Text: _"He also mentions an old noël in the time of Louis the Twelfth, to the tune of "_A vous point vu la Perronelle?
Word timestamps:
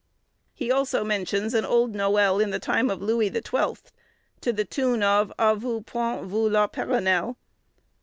_"He 0.55 0.71
also 0.71 1.03
mentions 1.03 1.53
an 1.53 1.63
old 1.63 1.93
noël 1.93 2.41
in 2.41 2.49
the 2.49 2.57
time 2.57 2.89
of 2.89 3.03
Louis 3.03 3.29
the 3.29 3.39
Twelfth, 3.39 3.91
to 4.41 4.51
the 4.51 4.65
tune 4.65 5.03
of 5.03 5.31
"_A 5.37 5.55
vous 5.55 5.83
point 5.85 6.25
vu 6.25 6.49
la 6.49 6.65
Perronelle? 6.65 7.35